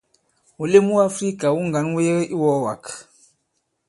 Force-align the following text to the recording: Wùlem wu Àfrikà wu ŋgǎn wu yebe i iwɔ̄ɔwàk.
Wùlem 0.57 0.85
wu 0.91 0.95
Àfrikà 1.07 1.47
wu 1.55 1.59
ŋgǎn 1.67 1.85
wu 1.93 1.99
yebe 2.05 2.21
i 2.25 2.29
iwɔ̄ɔwàk. 2.33 2.83